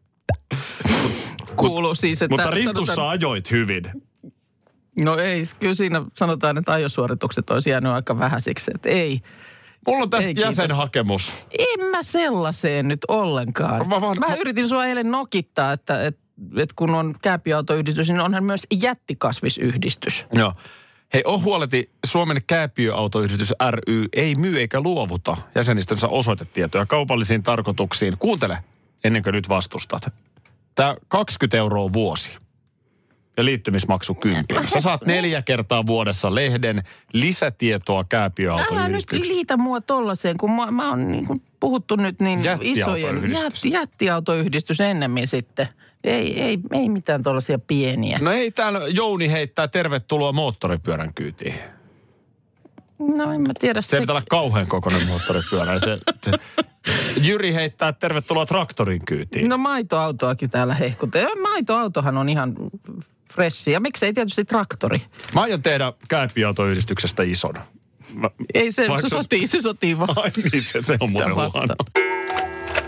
[1.57, 2.37] kuuluu siis, että...
[2.37, 3.83] Mutta ristussa sanotaan- ajoit hyvin.
[4.99, 8.71] No ei, kyllä siinä sanotaan, että ajosuoritukset olisi jäänyt aika vähäisiksi.
[8.75, 9.21] Että ei,
[9.87, 10.57] Mulla on tästä Ei, kiitos.
[10.59, 11.33] jäsenhakemus.
[11.59, 13.89] en mä sellaiseen nyt ollenkaan.
[13.89, 16.21] Mä vaan- Mä mä- yritin sua eilen nokittaa, että, että,
[16.57, 20.25] että kun on kääpiautoyhdistys, niin onhan myös jättikasvisyhdistys.
[20.33, 20.53] Joo.
[21.15, 28.15] Hei, on huoleti, Suomen kääpiöautoyhdistys ry ei myy eikä luovuta jäsenistönsä osoitetietoja kaupallisiin tarkoituksiin.
[28.19, 28.59] Kuuntele,
[29.05, 30.13] ennen kuin nyt vastustat.
[30.75, 32.31] Tämä 20 euroa vuosi
[33.37, 34.69] ja liittymismaksu kympin.
[34.69, 39.35] Sä saat neljä kertaa vuodessa lehden lisätietoa Älä nyt kääpiöautoyhdistyksestä.
[39.35, 44.81] liitä mua tollaiseen, kun mä, mä oon niin kuin puhuttu nyt niin isojen jätti, jättiautoyhdistys
[44.81, 45.69] ennemmin sitten.
[46.05, 48.19] Ei, ei, ei mitään tollaisia pieniä.
[48.23, 51.55] No ei täällä Jouni heittää tervetuloa moottoripyörän kyytiin.
[52.99, 53.83] No en mä tiedä.
[53.83, 55.81] Se ei pitää olla kauhean kokoinen moottoripyörä.
[55.81, 56.33] Se, se,
[57.27, 59.49] Jyri heittää tervetuloa traktorin kyytiin.
[59.49, 61.35] No maitoautoakin täällä hehkutelee.
[61.43, 62.55] Maitoautohan on ihan
[63.35, 63.71] freshi.
[63.73, 65.03] Ja miksei tietysti traktori.
[65.35, 67.55] Mä aion tehdä kääpiautoyhdistyksestä ison.
[68.15, 70.19] Mä, Ei se, se sotii, se sotii vaan.
[70.19, 71.51] ai niin, se, se on muuten huono.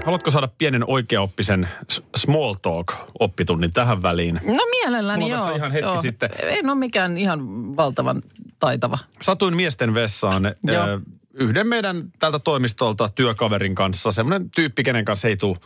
[0.04, 1.68] Haluatko saada pienen oikeaoppisen
[2.16, 4.34] small talk-oppitunnin tähän väliin?
[4.44, 5.44] No mielelläni Mulla joo.
[5.44, 6.02] tässä ihan hetki joo.
[6.02, 7.40] sitten- En ole mikään ihan
[7.76, 8.22] valtavan
[8.58, 8.98] taitava.
[9.22, 10.86] Satuin miesten vessaan Joo.
[10.88, 11.00] ö,
[11.34, 14.12] yhden meidän tältä toimistolta työkaverin kanssa.
[14.12, 15.56] Semmoinen tyyppi, kenen kanssa ei tule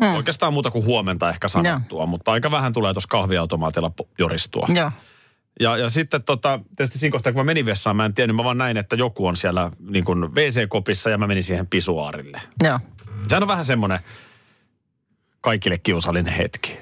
[0.00, 0.14] Mm.
[0.14, 2.06] oikeastaan muuta kuin huomenta ehkä sanottua.
[2.06, 4.66] Mutta aika vähän tulee tuossa kahviautomaatilla joristua.
[4.74, 4.90] Joo.
[5.60, 8.44] Ja, ja sitten tota, tietysti siinä kohtaa, kun mä menin vessaan, mä en tiennyt, mä
[8.44, 12.40] vaan näin, että joku on siellä niin kuin WC-kopissa ja mä menin siihen pisuaarille.
[12.64, 12.80] Joo.
[13.28, 13.98] Sehän on vähän semmoinen
[15.40, 16.76] kaikille kiusallinen hetki.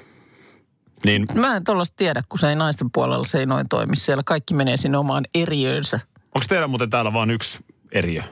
[1.05, 3.95] Niin Mä en tollasta tiedä, kun se ei naisten puolella, se ei noin toimi.
[3.95, 5.99] Siellä kaikki menee sinne omaan eriöönsä.
[6.35, 7.59] onko teillä muuten täällä vain yksi
[7.91, 8.23] eriö?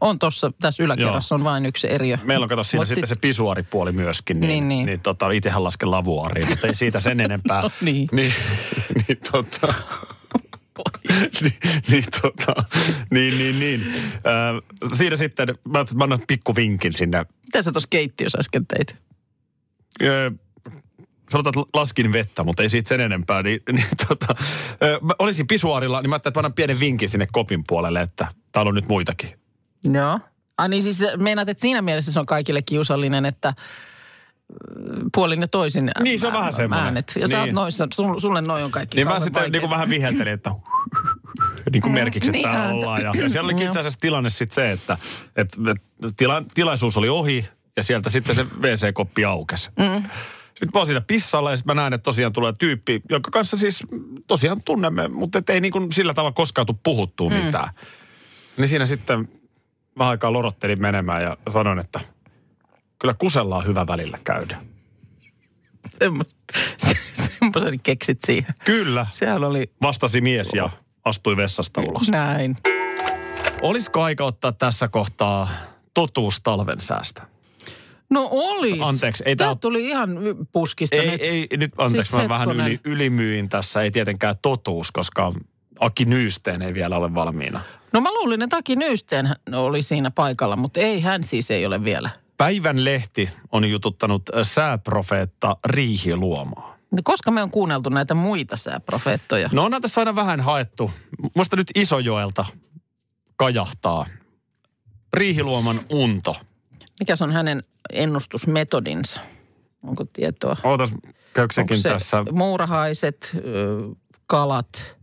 [0.00, 2.18] On tossa, tässä yläkerrassa on vain yksi eriö.
[2.24, 4.40] Meillä on kato siinä Mut sitten sit- se pisuaaripuoli myöskin.
[4.40, 4.86] Niin, Niin, niin.
[4.86, 7.62] niin tota, itsehän lasken lavuaariin, mutta ei siitä sen enempää.
[7.70, 8.08] No niin.
[8.12, 8.32] Niin,
[9.08, 9.74] niin tota...
[11.40, 11.54] niin,
[11.88, 12.54] niin, tota,
[13.10, 13.86] niin, niin, niin.
[14.14, 18.96] Äh, siinä sitten, mä, mä annan pikku vinkin sinne Mitä sä tuossa keittiössä äsken teit?
[20.02, 20.30] Öö,
[21.30, 24.34] sanotaan, että laskin vettä, mutta ei siitä sen enempää, niin, niin tota,
[24.82, 28.00] ö, mä olisin pisuarilla, niin mä ajattelin, että mä annan pienen vinkin sinne kopin puolelle,
[28.00, 29.39] että täällä on nyt muitakin.
[29.84, 30.20] Joo.
[30.58, 33.54] Ah niin siis meinaat, että siinä mielessä se on kaikille kiusallinen, että äh,
[35.14, 36.84] puolin ja toisin Niin, se on vähän semmoinen.
[36.84, 37.12] äänet.
[37.20, 37.54] Ja sä oot Niin.
[37.54, 39.70] noissa, sul, sulle noin on kaikki Niin mä sitten niin kuin vaikeita.
[39.70, 40.50] vähän viheltelin, että
[41.72, 43.02] niin kuin merkiksi, että niin, täällä ollaan.
[43.02, 43.70] Ja, ja siellä olikin Joo.
[43.70, 44.98] itse asiassa tilanne sitten se, että,
[45.36, 45.56] että,
[46.16, 49.70] tila, tilaisuus oli ohi ja sieltä sitten se WC-koppi aukesi.
[49.78, 50.02] Mm.
[50.48, 53.56] Sitten mä oon siinä pissalla ja sitten mä näen, että tosiaan tulee tyyppi, jonka kanssa
[53.56, 53.82] siis
[54.26, 57.36] tosiaan tunnemme, mutta et ei niin kuin sillä tavalla koskaan tule puhuttua mm.
[57.36, 57.68] mitään.
[58.56, 59.28] Niin siinä sitten
[59.98, 62.00] vähän aikaa lorottelin menemään ja sanoin, että
[62.98, 64.56] kyllä kusella on hyvä välillä käydä.
[66.04, 66.24] Semmo-
[66.76, 68.54] se- Semmoisen keksit siihen.
[68.64, 70.70] Kyllä, Siellä oli vastasi mies ja
[71.04, 72.08] astui vessasta ulos.
[72.10, 72.56] näin.
[73.62, 75.48] Olisiko aika ottaa tässä kohtaa
[75.94, 77.22] totuus talven säästä?
[78.10, 78.78] No olis.
[78.82, 80.10] Anteeksi, ei tää- tuli ihan
[80.52, 81.20] puskista Ei, nyt.
[81.20, 82.66] ei, nyt anteeksi, Siis mä vähän hetkonen.
[82.66, 83.82] yli, ylimyin tässä.
[83.82, 85.32] Ei tietenkään totuus, koska
[85.80, 87.60] Aki Nyysteen ei vielä ole valmiina.
[87.92, 91.84] No mä luulin, että Aki Nyysteen oli siinä paikalla, mutta ei, hän siis ei ole
[91.84, 92.10] vielä.
[92.36, 96.76] Päivän lehti on jututtanut äh, sääprofeetta Riihiluomaa.
[96.90, 99.48] No Koska me on kuunneltu näitä muita sääprofeettoja?
[99.52, 100.90] No on tässä aina vähän haettu.
[101.36, 102.44] Musta nyt Isojoelta
[103.36, 104.06] kajahtaa.
[105.12, 106.36] Riihiluoman unto.
[107.00, 107.62] Mikä on hänen
[107.92, 109.20] ennustusmetodinsa?
[109.82, 110.56] Onko tietoa?
[110.64, 110.90] Ootas,
[111.34, 112.24] käykö Onko sekin se tässä?
[112.32, 113.36] muurahaiset,
[114.26, 114.99] kalat?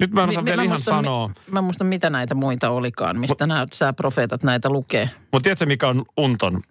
[0.00, 1.30] Nyt mä en Mi- osaa mi- vielä mä ihan muistan, mi- sanoa.
[1.50, 5.10] Mä en muista, mitä näitä muita olikaan, mistä nämä sääprofeetat näitä lukee.
[5.32, 6.62] Mutta tiedätkö, mikä on unton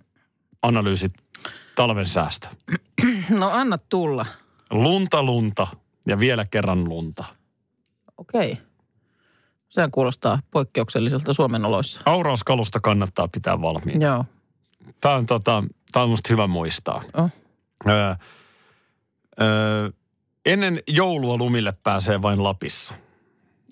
[0.62, 1.12] analyysit
[1.76, 2.50] talven säästä?
[3.30, 4.26] No anna tulla.
[4.72, 5.68] Lunta, lunta
[6.08, 7.26] ja vielä kerran lunta.
[8.18, 8.58] Okei.
[9.70, 12.02] Sehän kuulostaa poikkeukselliselta Suomen oloissa.
[12.06, 14.06] Aurauskalusta kannattaa pitää valmiina.
[14.08, 14.26] Joo.
[15.02, 17.04] Tämä on, tota, tää on musta hyvä muistaa.
[17.18, 17.30] Oh.
[17.90, 18.16] Öö,
[19.42, 19.90] öö,
[20.46, 22.94] ennen joulua lumille pääsee vain Lapissa.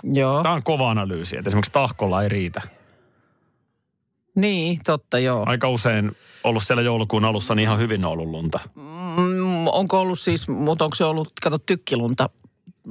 [0.04, 0.44] Joo.
[0.44, 2.62] Tämä on kova analyysi, että esimerkiksi tahkolla ei riitä.
[4.36, 5.44] Niin, totta joo.
[5.48, 6.12] Aika usein
[6.44, 8.60] ollut siellä joulukuun alussa niin ihan hyvin on ollut lunta.
[8.76, 12.30] Mm, onko ollut siis, mutta onko se ollut, kato, tykkilunta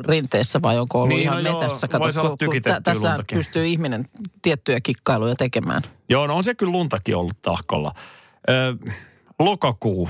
[0.09, 1.89] rinteessä vai onko ollut Niin, ihan no joo, metässä?
[1.89, 3.39] Kato, voisi olla kun- kun tä- tässä luntakin.
[3.39, 4.09] pystyy ihminen
[4.43, 5.83] tiettyjä kikkailuja tekemään.
[6.09, 7.93] Joo, no on se kyllä luntakin ollut tahkolla.
[8.51, 8.75] Öö,
[9.39, 10.09] lokakuu.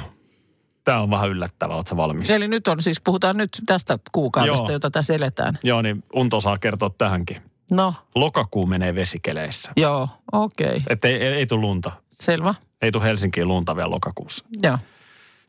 [0.86, 2.30] Tämä on vähän yllättävää, ootko valmis?
[2.30, 4.70] Eli nyt on siis, puhutaan nyt tästä kuukaudesta, Joo.
[4.72, 5.58] jota tässä eletään.
[5.64, 7.36] Joo, niin Unto saa kertoa tähänkin.
[7.70, 9.72] No, Lokakuu menee vesikeleissä.
[9.76, 10.80] joo, okei, okay.
[10.90, 11.92] Että ei, ei, ei tule lunta.
[12.20, 12.54] selvä.
[12.82, 14.44] Ei tule Helsinkiin lunta vielä lokakuussa.
[14.62, 14.78] Joo.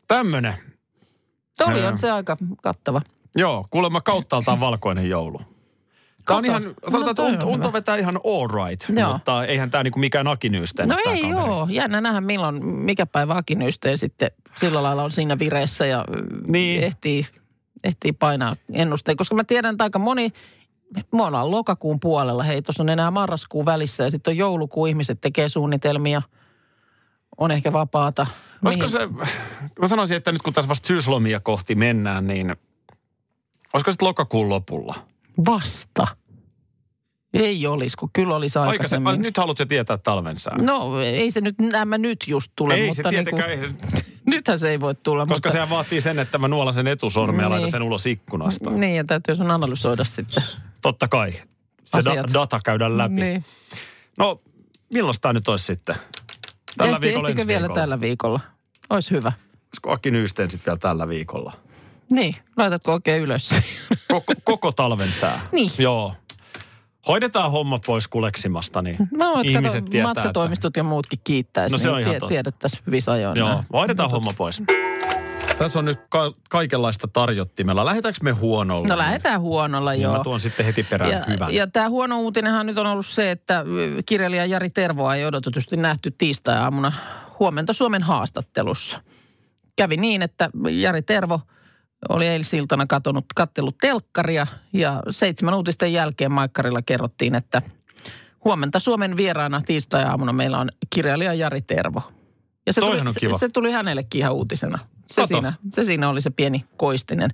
[0.08, 0.54] Tämmönen.
[1.68, 1.88] Oli Joo.
[1.88, 3.02] on se aika kattava.
[3.36, 5.42] Joo, kuulemma kauttaaltaan valkoinen joulu.
[6.26, 9.14] Tämä on ihan, sanotaan, No että toi unto, vetää ihan all right, Joo.
[9.14, 10.90] mutta eihän tämä niinku mikään akinyysten.
[10.90, 15.86] No ei joo, jännä nähdä milloin, mikä päivä Akinysteen sitten sillä lailla on siinä vireessä
[15.86, 16.52] ja Niin.
[16.52, 16.84] niin.
[16.84, 17.26] ehtii,
[17.84, 19.18] ehtii painaa ennusteen.
[19.18, 20.34] Koska mä tiedän, että aika moni,
[21.12, 25.22] me ollaan lokakuun puolella, hei tuossa on enää marraskuun välissä ja sitten on joulukuu, ihmiset
[25.22, 26.22] tekee suunnitelmia,
[27.38, 28.28] on ehkä vapaata.
[28.66, 29.30] Olisiko Mihin- se,
[29.80, 32.56] mä sanoisin, että nyt kun tässä vasta syyslomia kohti mennään, niin
[33.74, 34.96] olisiko sitten lokakuun lopulla?
[35.46, 36.08] Vasta.
[37.34, 39.08] Ei olisi, kun kyllä olisi Aikaisemmin.
[39.08, 39.22] aikaisemmin.
[39.28, 40.66] Nyt haluat jo tietää talven sään.
[40.66, 44.04] No ei se nyt, nämä nyt just tule, ei mutta se niin kuin, tietenkään, ei-
[44.28, 45.26] nythän se ei voi tulla.
[45.26, 47.52] koska mutta, sehän vaatii sen, että mä nuolasen etusormia ja Niin.
[47.52, 48.70] laitan sen ulos ikkunasta.
[48.70, 50.44] Niin, ja täytyy sun analysoida sitten.
[50.82, 51.32] Totta kai.
[51.86, 53.14] Se da- data käydään läpi.
[53.16, 53.46] Niin.
[54.18, 54.42] No,
[54.94, 55.96] milloin tämä nyt olisi sitten?
[56.78, 57.82] Tällä Ehti- viikolla, ehtikö vielä viikolla?
[57.82, 58.40] tällä viikolla?
[58.90, 59.32] Olisi hyvä.
[59.68, 61.54] Olisiko Aki Nyysteen sitten vielä tällä viikolla?
[62.12, 63.50] Niin, laitatko oikein ylös?
[64.08, 65.48] Koko, koko talven sää.
[65.52, 65.72] Niin.
[65.78, 66.14] Joo.
[67.08, 71.78] Hoidetaan homma pois kuleksimasta, niin Mä voin, ihmiset että tietää, matkatoimistot ja muutkin kiittäisi, No
[71.80, 72.30] se on niin ihan tie- totta.
[72.34, 73.38] tiedettäisiin hyvissä ajoin.
[73.40, 74.64] Joo, hoidetaan homma pois.
[75.58, 77.86] Tässä on nyt ka- kaikenlaista tarjottimella.
[77.86, 78.88] Lähdetäänkö me huonolla?
[78.88, 80.18] No lähdetään huonolla, Niin joo.
[80.18, 81.54] mä tuon sitten heti perään ja, hyvän.
[81.54, 83.66] ja tämä huono uutinenhan nyt on ollut se, että
[84.06, 86.92] kirjailija Jari Tervoa ei odotetusti nähty tiistai-aamuna
[87.40, 89.02] huomenta Suomen haastattelussa.
[89.76, 91.42] Kävi niin, että Jari Tervo
[92.10, 97.62] oli eilisiltana katonut, kattellut telkkaria ja seitsemän uutisten jälkeen Maikkarilla kerrottiin, että
[98.46, 102.02] huomenta Suomen vieraana tiistai-aamuna meillä on kirjailija Jari Tervo.
[102.66, 103.34] Ja se Toihan tuli, on kiva.
[103.34, 104.80] Se, se tuli hänellekin ihan uutisena.
[105.08, 105.28] Se Kato.
[105.28, 107.34] siinä, se siinä oli se pieni koistinen.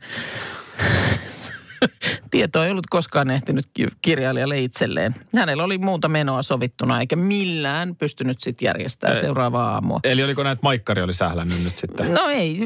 [2.32, 5.16] Tieto ei ollut koskaan ehtinyt ki- kirjailijalle itselleen.
[5.36, 10.00] Hänellä oli muuta menoa sovittuna, eikä millään pystynyt sitten järjestämään seuraavaa aamua.
[10.04, 12.14] Eli oliko näitä Maikkari oli sählännyt nyt sitten?
[12.14, 12.60] No ei,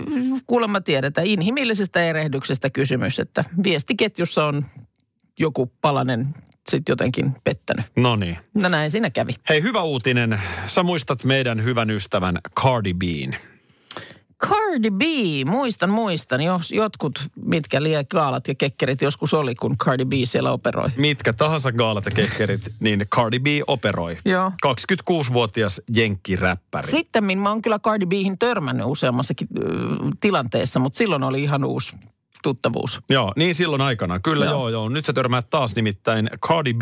[0.48, 1.22] kuulemma tiedetä.
[1.26, 4.66] Inhimillisestä erehdyksestä kysymys, että viestiketjussa on
[5.40, 6.28] joku palanen
[6.70, 7.86] sitten jotenkin pettänyt.
[7.96, 8.38] No niin.
[8.54, 9.34] No näin siinä kävi.
[9.50, 10.42] Hei, hyvä uutinen.
[10.68, 13.36] Sä muistat meidän hyvän ystävän Cardi Bean.
[14.46, 15.02] Cardi B,
[15.46, 16.42] muistan, muistan.
[16.42, 17.12] Jos jotkut,
[17.46, 20.90] mitkä liian gaalat ja kekkerit joskus oli, kun Cardi B siellä operoi.
[20.98, 24.18] Mitkä tahansa gaalat ja kekkerit, niin Cardi B operoi.
[24.26, 24.52] Joo.
[24.68, 26.92] 26-vuotias jenkkiräppäri.
[26.92, 29.64] Sitten mä oon kyllä Cardi Bihin törmännyt useammassakin ö,
[30.20, 31.92] tilanteessa, mutta silloin oli ihan uusi
[32.44, 33.00] tuttavuus.
[33.10, 34.20] Joo, niin silloin aikana.
[34.20, 34.70] Kyllä joo, Joo.
[34.70, 34.90] joo.
[34.90, 36.30] Nyt sä törmäät taas nimittäin.
[36.48, 36.82] Cardi B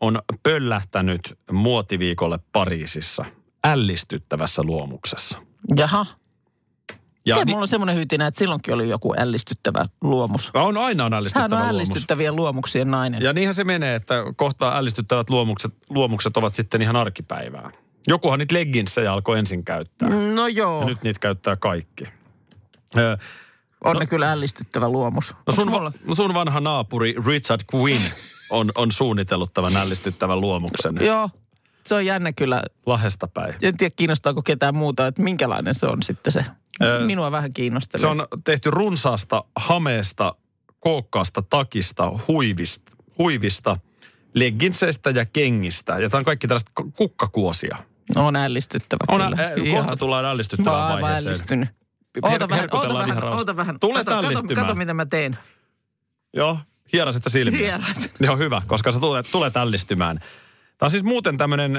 [0.00, 3.24] on pöllähtänyt muotiviikolle Pariisissa
[3.64, 5.38] ällistyttävässä luomuksessa.
[5.76, 6.06] Jaha.
[7.26, 10.50] Ja Ja ni- mulla on semmoinen hyytinä, että silloinkin oli joku ällistyttävä luomus.
[10.54, 11.74] on aina on Hän ällistyttävä on luomus.
[11.74, 13.22] ällistyttävien luomuksien nainen.
[13.22, 17.70] Ja niinhän se menee, että kohta ällistyttävät luomukset, luomukset ovat sitten ihan arkipäivää.
[18.06, 20.08] Jokuhan niitä legginsejä alkoi ensin käyttää.
[20.34, 22.04] No joo, Ja nyt niitä käyttää kaikki.
[22.98, 23.18] Ö,
[23.84, 25.34] on ne kyllä ällistyttävä luomus.
[25.46, 28.02] No sun, mulla- no sun vanha naapuri Richard Quinn
[28.50, 31.30] on, on suunnitellut tämän ällistyttävän luomuksen Joo,
[31.86, 32.62] se on jännä kyllä.
[32.86, 33.54] Lahesta päin.
[33.62, 36.44] En tiedä kiinnostaako ketään muuta, että minkälainen se on sitten se.
[36.82, 38.00] Ö, Minua vähän kiinnostelee.
[38.00, 40.34] Se on tehty runsaasta hameesta,
[40.80, 43.76] kookkaasta takista, huivista, huivista
[44.34, 45.98] legginseistä ja kengistä.
[45.98, 47.76] Ja tämä on kaikki tällaista kukkakuosia.
[48.16, 51.28] on ällistyttävä On, ä, Ihan- kohta tullaan Mä ällistyttävään aivan vaiheeseen.
[51.28, 51.68] ällistynyt.
[51.68, 53.80] Her- Oota vähän, oota vähän, oota vähän.
[53.80, 55.38] Tulet kato, kato, kato, mitä mä teen.
[56.34, 56.58] Joo,
[56.92, 57.78] hierasit sä silmiä.
[58.20, 60.16] Joo, hyvä, koska sä tulet, tulet ällistymään.
[60.78, 61.72] Tämä on siis muuten tämmöinen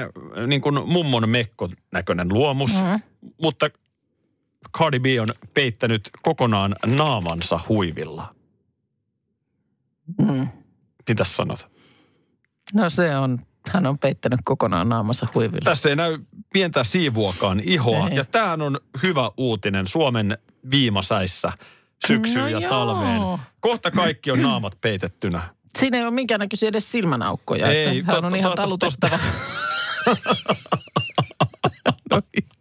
[0.46, 3.00] niin kuin mummon mekko näköinen luomus, mm.
[3.42, 3.70] mutta
[4.78, 8.34] Cardi B on peittänyt kokonaan naamansa huivilla.
[10.18, 10.48] Mm.
[11.08, 11.66] Mitäs sanot?
[12.74, 13.38] No se on,
[13.70, 15.64] hän on peittänyt kokonaan naamansa huiville.
[15.64, 16.18] Tässä ei näy
[16.52, 18.08] pientä siivuakaan ihoa.
[18.08, 18.16] Ei.
[18.16, 20.38] Ja tämähän on hyvä uutinen Suomen
[20.70, 21.52] viimasäissä
[22.06, 22.70] syksyyn No ja joo.
[22.70, 23.20] talveen.
[23.60, 25.54] Kohta kaikki on naamat peitettynä.
[25.78, 27.66] Siinä ei ole minkäännäköisiä edes silmänaukkoja.
[27.66, 29.18] Ei, että hän on ihan talutettava.
[32.10, 32.51] No, ihan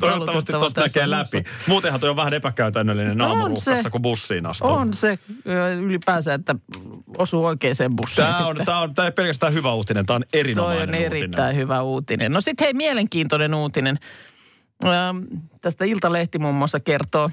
[0.00, 1.44] Toivottavasti tuosta näkee läpi.
[1.66, 4.70] Muutenhan toi on vähän epäkäytännöllinen No aamuruuhkassa, kun bussiin astuu.
[4.70, 5.18] On se
[5.82, 6.54] ylipäänsä, että
[7.18, 10.40] osuu oikeaan bussiin Tämä on, tämä, on, tämä ei pelkästään hyvä uutinen, tämä on Toi
[10.40, 11.56] erinomainen on erittäin uutinen.
[11.56, 12.32] hyvä uutinen.
[12.32, 13.98] No sitten hei, mielenkiintoinen uutinen.
[14.84, 15.18] Ähm,
[15.60, 17.30] tästä Iltalehti muun muassa kertoo,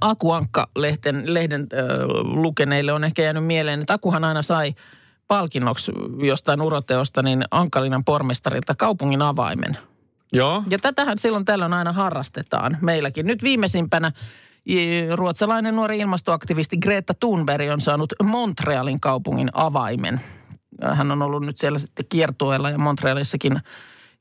[0.00, 4.74] Akuankka-lehden lehden, äh, lukeneille on ehkä jäänyt mieleen, että Akuhan aina sai
[5.28, 9.78] palkinnoksi jostain uroteosta niin Ankalinan pormestarilta kaupungin avaimen.
[10.32, 10.62] Joo.
[10.70, 13.26] Ja tätähän silloin tällöin aina harrastetaan meilläkin.
[13.26, 14.12] Nyt viimeisimpänä
[15.14, 20.20] ruotsalainen nuori ilmastoaktivisti Greta Thunberg on saanut Montrealin kaupungin avaimen.
[20.80, 23.60] Ja Hän on ollut nyt siellä sitten kiertueella ja Montrealissakin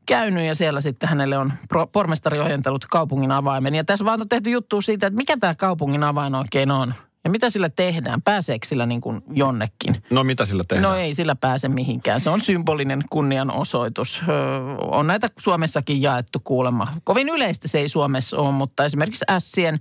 [0.05, 1.53] käynyt ja siellä sitten hänelle on
[1.91, 3.75] pormestari ojentanut kaupungin avaimen.
[3.75, 6.93] Ja tässä vaan on tehty juttu siitä, että mikä tämä kaupungin avain oikein on.
[7.23, 8.21] Ja mitä sillä tehdään?
[8.21, 10.03] Pääseekö sillä niin kuin jonnekin?
[10.09, 10.91] No mitä sillä tehdään?
[10.91, 12.21] No ei sillä pääse mihinkään.
[12.21, 14.21] Se on symbolinen kunnianosoitus.
[14.29, 14.35] Öö,
[14.81, 16.93] on näitä Suomessakin jaettu kuulemma.
[17.03, 19.79] Kovin yleistä se ei Suomessa ole, mutta esimerkiksi Ässien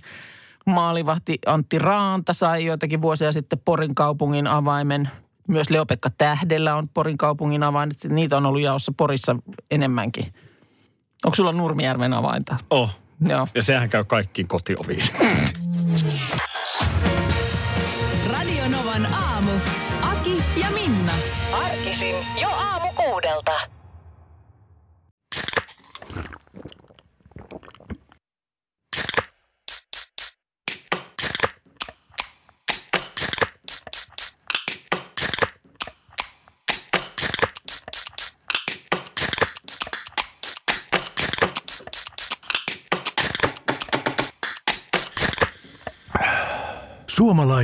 [0.65, 5.09] maalivahti Antti Raanta sai joitakin vuosia sitten Porin kaupungin avaimen.
[5.47, 7.91] Myös Leopekka Tähdellä on Porin kaupungin avain.
[8.09, 9.35] Niitä on ollut jaossa Porissa
[9.71, 10.33] enemmänkin.
[11.25, 12.57] Onko sulla Nurmijärven avainta?
[12.69, 12.99] Oh.
[13.27, 13.47] Joo.
[13.55, 15.03] Ja sehän käy kaikkiin kotioviin.